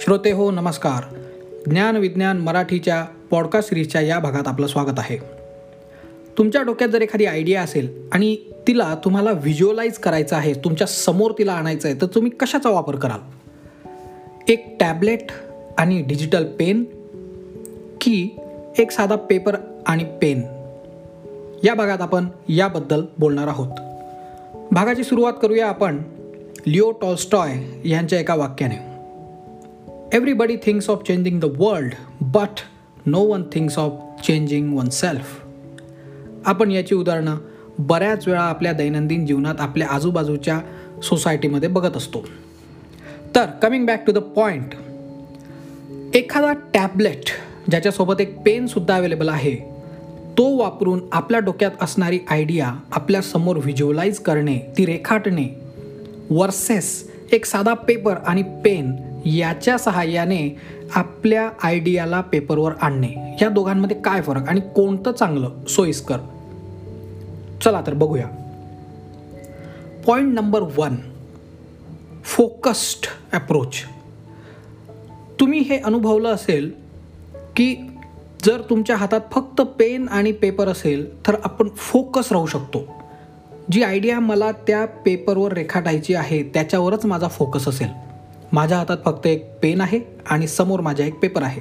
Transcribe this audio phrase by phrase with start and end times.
[0.00, 1.14] श्रोते हो नमस्कार.
[1.66, 5.16] ज्ञान विज्ञान मराठीच्या पॉडकास्ट सिरीजच्या या भागात आपलं स्वागत आहे.
[6.38, 8.36] तुमच्या डोक्यात जर एखादी आयडिया असेल आणि
[8.68, 13.18] तिला तुम्हाला व्हिज्युअलाइज करायचं आहे तुमच्यासमोर तिला आणायचं आहे तर तुम्ही कशाचा वापर कराल?
[14.48, 15.30] एक टॅबलेट
[15.78, 16.84] आणि डिजिटल पेन
[18.00, 18.36] की
[18.78, 19.56] एक साधा पेपर
[19.86, 20.42] आणि पेन
[21.64, 23.72] या भागात आपण याबद्दल बोलणार आहोत.
[24.70, 26.02] भागाची सुरुवात करूया आपण
[26.66, 28.89] लिओ टॉल्स्टॉय यांच्या एका वाक्याने.
[30.14, 32.60] Everybody thinks of changing the world but
[33.06, 33.92] no one thinks of
[34.26, 35.40] changing oneself
[36.46, 37.36] आपण याची उदाहरणं
[37.78, 40.60] बऱ्याच वेळा आपल्या दैनंदिन जीवनात आपल्या आजूबाजूच्या
[41.02, 42.24] सोसायटीमध्ये बघत असतो.
[43.34, 44.74] तर coming back to the point
[46.16, 47.24] एखादा टॅबलेट
[47.70, 49.56] ज्याच्यासोबत एक पेनसुद्धा अवेलेबल आहे
[50.38, 55.48] तो वापरून आपल्या डोक्यात असणारी आयडिया आपल्यासमोर व्हिज्युअलाइज करणे ती रेखाटणे
[56.30, 60.56] वर्सेस एक साधा पेपर आणि पेन याच्या सहाय्याने
[60.94, 63.36] आपल्या आयडियाला पेपरवर आणणे.
[63.42, 65.50] या दोघांमध्ये काय फरक आणि कोणतं चांगलं?
[65.68, 66.16] सोयीस्कर.
[67.64, 68.26] चला तर बघूया.
[70.06, 70.96] Point number one
[72.24, 73.74] focused approach
[75.40, 76.70] तुम्ही हे अनुभवलं असेल
[77.56, 77.76] की
[78.44, 82.86] जर तुमच्या हातात फक्त पेन आणि पेपर असेल तर आपण फोकस राहू शकतो.
[83.72, 88.09] जी आयडिया मला त्या पेपरवर रेखाटायची आहे त्याच्यावरच माझा फोकस असेल.
[88.52, 91.60] माझ्या हातात फक्त एक पेन आहे आणि समोर माझ्या एक पेपर आहे.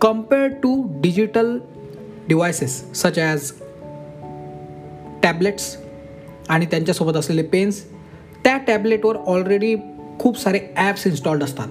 [0.00, 1.58] Compare to digital
[2.28, 3.52] devices such as
[5.22, 5.76] tablets
[6.48, 7.84] आणि त्यांच्यासोबत असलेले पेन्स
[8.44, 9.76] त्या टॅबलेटवर ऑलरेडी
[10.18, 11.68] खूप सारे ॲप्स इन्स्टॉल्ड असतात.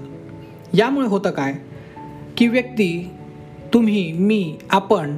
[0.73, 1.54] यामुळे होतं काय
[2.38, 3.11] की व्यक्ती
[3.73, 5.17] तुम्ही मी आपण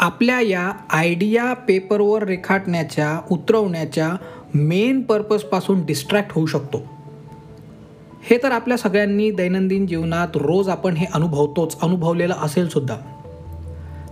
[0.00, 4.16] आपल्या या आयडिया पेपरवर रेखाटण्याच्या उतरवण्याच्या
[4.54, 6.93] मेन पर्पजपासून डिस्ट्रॅक्ट होऊ शकतो.
[8.30, 12.96] हे तर आपल्या सगळ्यांनी दैनंदिन जीवनात रोज आपण हे अनुभवतोच अनुभवलेलं असेल सुद्धा.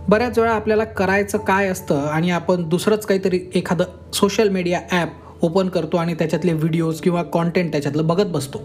[0.08, 5.08] बऱ्याच वेळा आपल्याला करायचं काय असतं आणि आपण दुसरंच काहीतरी एखादं सोशल मीडिया ॲप
[5.42, 8.60] ओपन करतो आणि त्याच्यातले व्हिडिओज किंवा कॉन्टेंट त्याच्यातलं बघत बसतो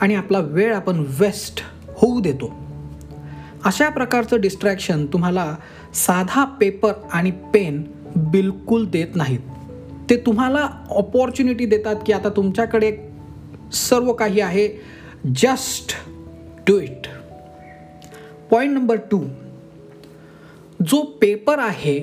[0.00, 1.60] आणि आपला वेळ आपण वेस्ट
[1.96, 2.52] होऊ देतो.
[3.64, 5.54] अशा प्रकारचं डिस्ट्रॅक्शन तुम्हाला
[5.94, 7.82] साधा पेपर आणि पेन
[8.16, 9.40] बिलकुल देत नाहीत.
[10.10, 13.15] ते तुम्हाला ऑपॉर्च्युनिटी देतात की आता तुमच्याकडे
[13.72, 14.68] सर्व काही आहे.
[15.34, 15.92] Just
[16.66, 17.06] do it
[18.50, 19.22] point number two
[20.82, 21.98] जो पेपर आहे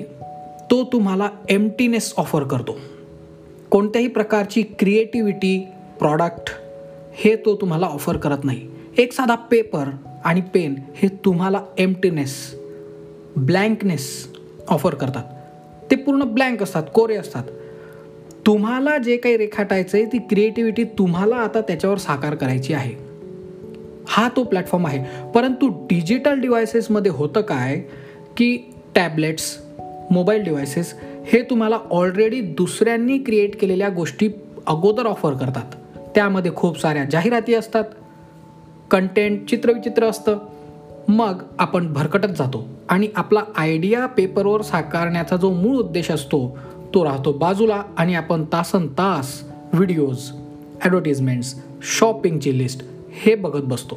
[0.70, 2.76] तो तुम्हाला एम्प्टीनेस ऑफर करतो.
[3.70, 5.58] कोणत्याही प्रकारची क्रिएटिव्हिटी
[5.98, 6.50] प्रॉडक्ट
[7.14, 8.68] हे तो तुम्हाला ऑफर करत नाही.
[8.98, 9.88] एक साधा पेपर
[10.24, 12.54] आणि पेन हे तुम्हाला एम्प्टीनेस
[13.36, 14.06] ब्लँकनेस
[14.68, 15.24] ऑफर करतात.
[15.90, 17.44] ते पूर्ण ब्लँक असतात कोरे असतात.
[18.46, 22.92] तुम्हाला जे काही रेखाटायचं आहे ती क्रिएटिव्हिटी तुम्हाला आता त्याच्यावर साकार करायची आहे.
[24.06, 25.30] हा तो प्लॅटफॉर्म आहे.
[25.34, 27.82] परंतु डिजिटल डिव्हायसेसमध्ये होतं काय
[28.36, 28.58] की
[28.94, 29.58] टॅबलेट्स
[30.10, 30.94] मोबाईल डिव्हायसेस
[31.26, 34.28] हे तुम्हाला ऑलरेडी दुसऱ्यांनी क्रिएट केलेल्या गोष्टी
[34.66, 35.98] अगोदर ऑफर करतात.
[36.14, 37.84] त्यामध्ये खूप साऱ्या जाहिराती असतात.
[38.90, 40.38] कंटेंट चित्रविचित्र असतं.
[41.08, 42.68] मग आपण भरकटत जातो.
[42.88, 46.58] आणि आपला आयडिया पेपरवर साकारण्याचा जो मूळ उद्देश असतो
[46.94, 50.30] तो राहतो बाजूला आणि आपण तासन तास व्हिडिओज
[50.82, 52.82] ॲडव्हर्टिजमेंट्स शॉपिंगची लिस्ट
[53.22, 53.94] हे बघत बसतो.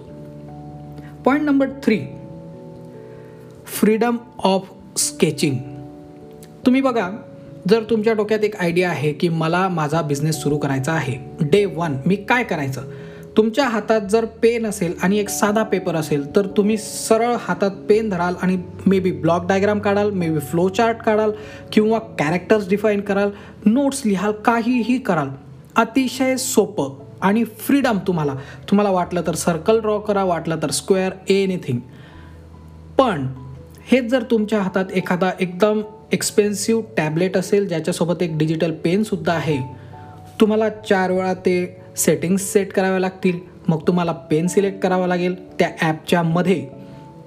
[1.25, 1.99] Point number three
[3.65, 5.57] freedom of sketching
[6.65, 7.09] तुम्ही बघा
[7.69, 11.97] जर तुमच्या डोक्यात एक आयडिया आहे की मला माझा बिझनेस सुरू करायचा आहे डे वन
[12.05, 12.81] मी काय करायचं?
[13.37, 18.09] तुमच्या हातात जर पेन असेल आणि एक साधा पेपर असेल तर तुम्ही सरळ हातात पेन
[18.09, 21.31] धराल आणि मे बी ब्लॉक डायग्राम काढाल मे बी फ्लो चार्ट काढाल
[21.71, 23.29] किंवा कॅरेक्टर्स डिफाईन कराल
[23.65, 25.29] नोट्स लिहाल काहीही कराल.
[25.75, 28.35] अतिशय सोपं आणि फ्रीडम तुम्हाला.
[28.69, 31.79] तुम्हाला वाटलं तर सर्कल ड्रॉ करा वाटलं तर स्क्वेअर एनिथिंग
[32.97, 33.27] पण
[33.91, 35.81] हेच जर तुमच्या हातात एखादा एकदम
[36.11, 39.57] एक्सपेन्सिव्ह टॅबलेट असेल ज्याच्यासोबत एक डिजिटल पेनसुद्धा आहे
[40.39, 43.39] तुम्हाला चार वेळा ते सेटिंग्स सेट कराव्या लागतील.
[43.67, 45.57] मग तुम्हाला पेन सिलेक्ट करावं लागेल.
[45.59, 46.67] त्या ॲपच्या मध्ये.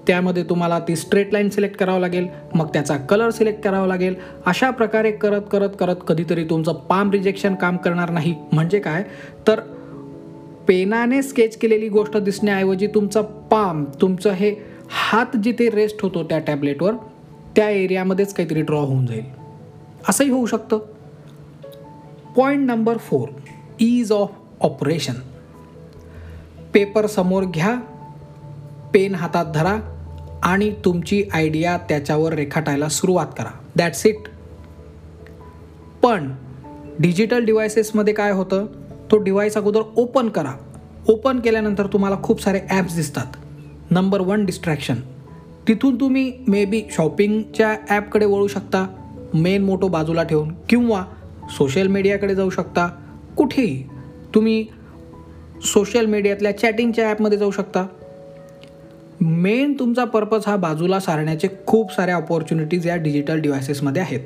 [0.06, 2.26] त्यामध्ये तुम्हाला ती स्ट्रेट लाईन सिलेक्ट करावं लागेल.
[2.55, 4.14] मग त्याचा कलर सिलेक्ट करावा लागेल.
[4.46, 8.34] अशा प्रकारे करत करत करत कधीतरी तुमचं पाम रिजेक्शन काम करणार नाही.
[8.52, 9.02] म्हणजे काय?
[9.49, 9.61] तर
[10.69, 14.55] पेनाने स्केच केलेली गोष्ट दिसण्याऐवजी तुमचं पाम तुमचं हे
[14.90, 16.94] हात जिथे रेस्ट होतो त्या टॅबलेटवर
[17.56, 19.25] त्या एरियामध्येच काहीतरी ड्रॉ होऊन जाईल.
[20.08, 20.78] असंही होऊ शकतं.
[22.37, 23.28] Point number four
[23.81, 25.14] ease of operation.
[26.74, 27.74] Paper समोर घ्या
[28.94, 29.78] पेन हातात धरा
[30.42, 33.50] आणि तुमची आयडिया त्याच्यावर रेखाटायला सुरुवात करा.
[33.76, 34.28] दॅट्स इट
[36.02, 36.32] पण
[36.98, 38.66] डिजिटल डिव्हायसेसमध्ये काय होतं?
[39.10, 40.52] तो डिव्हाइस अगोदर ओपन करा.
[41.08, 43.36] ओपन केल्यानंतर तुम्हाला खूप सारे ॲप्स दिसतात.
[43.90, 44.94] नंबर वन डिस्ट्रॅक्शन
[45.68, 48.86] तिथून तुम्ही मे बी शॉपिंगच्या ॲपकडे वळू शकता
[49.34, 51.04] मेन मोटो बाजूला ठेवून किंवा
[51.50, 52.86] सोशल मीडियाकडे जाऊ शकता
[53.36, 53.82] कुठेही.
[54.35, 54.65] तुम्ही
[55.65, 57.87] सोशल मीडियातल्या चॅटिंगच्या ॲपमध्ये जाऊ शकता.
[59.21, 64.21] मेन तुमचा पर्पज हा बाजूला सारण्याचे खूप साऱ्या ऑपॉर्च्युनिटीज या डिजिटल डिव्हायसेसमध्ये आहेत.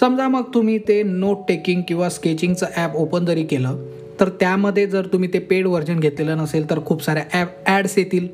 [0.00, 3.76] समजा मग तुम्ही ते नोट टेकिंग किंवा स्केचिंगचं ॲप ओपन जरी केलं
[4.20, 8.26] तर त्यामध्ये जर तुम्ही ते पेड व्हर्जन घेतलेलं नसेल तर खूप साऱ्या ॲप ॲड्स येतील.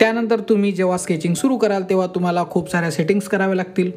[0.00, 3.90] त्यानंतर तुम्ही जेव्हा स्केचिंग सुरू कराल तेव्हा तुम्हाला खूप साऱ्या सेटिंग्स कराव्या लागतील.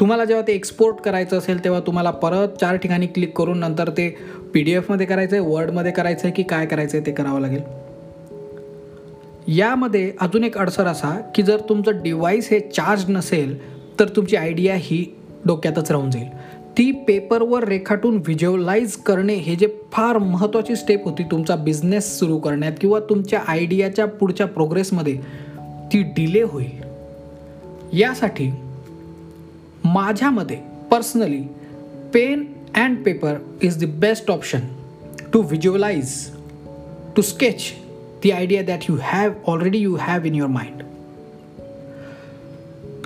[0.00, 4.08] तुम्हाला जेव्हा ते एक्सपोर्ट करायचं असेल तेव्हा तुम्हाला परत चार ठिकाणी क्लिक करून नंतर ते
[4.54, 7.62] पी डी एफमध्ये करायचं आहे वर्डमध्ये करायचं आहे की काय करायचं आहे ते करावं लागेल?
[9.58, 13.56] यामध्ये अजून एक अडसर असा की जर तुमचं डिव्हाइस हे चार्ज नसेल
[14.00, 15.04] तर तुमची आयडिया ही
[15.46, 16.28] डोक्यातच राहून जाईल.
[16.78, 22.72] ती पेपरवर रेखाटून व्हिज्युअलाइज करणे हे जे फार महत्त्वाची स्टेप होती तुमचा बिझनेस सुरू करण्यात
[22.80, 25.16] किंवा तुमच्या आयडियाच्या पुढच्या प्रोग्रेसमध्ये
[25.92, 26.82] ती डिले होईल.
[27.92, 28.50] यासाठी
[29.94, 30.56] माझ्यामध्ये
[30.90, 31.40] personally
[32.14, 32.44] pen
[32.74, 34.60] and paper is the best option
[35.32, 36.14] to visualise
[37.16, 37.62] to sketch
[38.22, 40.82] the idea that you have already you have in your mind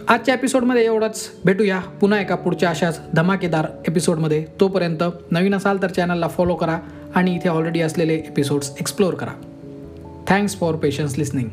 [0.08, 1.29] आजच्या एपिसोडमध्ये एवढंच.
[1.44, 6.78] भेटूया पुन्हा एका पुढच्या अशाच धमाकेदार एपिसोडमध्ये तोपर्यंत नवीन असाल तर चॅनलला फॉलो करा
[7.14, 9.32] आणि इथे ऑलरेडी असलेले एपिसोड्स एक्सप्लोअर करा.
[10.28, 11.49] Thanks for patience listening